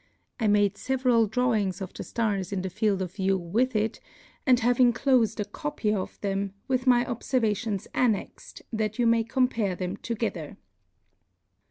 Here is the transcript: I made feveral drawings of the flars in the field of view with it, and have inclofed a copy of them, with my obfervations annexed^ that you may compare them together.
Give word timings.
I 0.39 0.47
made 0.47 0.77
feveral 0.79 1.29
drawings 1.29 1.79
of 1.79 1.93
the 1.93 2.03
flars 2.03 2.51
in 2.51 2.63
the 2.63 2.71
field 2.71 3.03
of 3.03 3.13
view 3.13 3.37
with 3.37 3.75
it, 3.75 3.99
and 4.47 4.59
have 4.61 4.77
inclofed 4.79 5.39
a 5.39 5.45
copy 5.45 5.93
of 5.93 6.19
them, 6.21 6.53
with 6.67 6.87
my 6.87 7.05
obfervations 7.05 7.87
annexed^ 7.93 8.63
that 8.73 8.97
you 8.97 9.05
may 9.05 9.23
compare 9.23 9.75
them 9.75 9.97
together. 9.97 10.57